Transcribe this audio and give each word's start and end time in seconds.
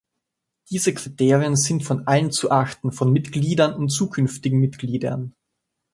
Diese 0.71 0.95
Kriterien 0.95 1.55
sind 1.55 1.83
von 1.83 2.07
allen 2.07 2.31
zu 2.31 2.49
achten 2.49 2.91
von 2.91 3.13
Mitgliedern 3.13 3.75
und 3.75 3.89
zukünftigen 3.89 4.59
Mitgliedern. 4.59 5.35